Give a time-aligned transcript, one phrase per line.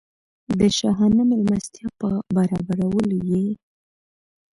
[0.59, 3.45] د شاهانه مېلمستیا په برابرولو یې.